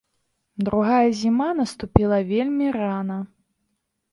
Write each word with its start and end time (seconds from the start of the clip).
Другая 0.69 1.09
зіма 1.19 1.49
наступіла 1.59 2.17
вельмі 2.33 2.67
рана. 2.79 3.19